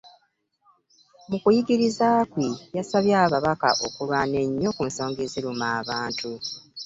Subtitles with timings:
[1.29, 6.29] Mu kuyigiriza kwe, yasabye ababaka okulwana ennyo ku nsonga eziruma abantu